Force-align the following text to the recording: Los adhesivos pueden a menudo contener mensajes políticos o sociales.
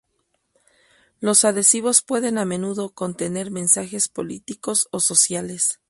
Los 1.19 1.45
adhesivos 1.45 2.01
pueden 2.01 2.39
a 2.39 2.45
menudo 2.45 2.89
contener 2.89 3.51
mensajes 3.51 4.07
políticos 4.07 4.87
o 4.89 4.99
sociales. 4.99 5.79